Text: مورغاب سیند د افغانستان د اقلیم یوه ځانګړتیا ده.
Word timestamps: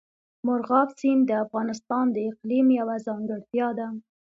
مورغاب 0.45 0.89
سیند 0.99 1.21
د 1.27 1.31
افغانستان 1.45 2.05
د 2.11 2.17
اقلیم 2.29 2.67
یوه 2.79 2.95
ځانګړتیا 3.07 3.67
ده. 3.79 3.87